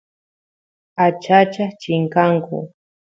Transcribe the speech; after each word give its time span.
achachas 1.05 1.73
chinkanku 1.81 2.55